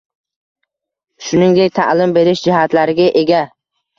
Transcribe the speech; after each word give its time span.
shuningdek 1.25 1.75
taʼlim 1.77 2.15
berish 2.17 2.43
jihatlariga 2.47 3.09
ega. 3.23 3.45